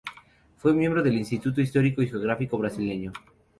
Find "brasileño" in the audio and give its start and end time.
2.57-3.11